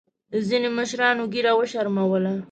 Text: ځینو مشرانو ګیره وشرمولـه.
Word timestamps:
ځینو 0.47 0.69
مشرانو 0.79 1.23
ګیره 1.33 1.51
وشرمولـه. 1.55 2.33